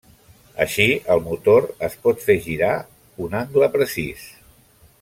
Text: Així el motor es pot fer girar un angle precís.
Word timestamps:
Així 0.63 0.85
el 1.15 1.21
motor 1.27 1.67
es 1.89 1.97
pot 2.07 2.25
fer 2.29 2.37
girar 2.47 2.73
un 3.27 3.37
angle 3.41 3.69
precís. 3.77 4.25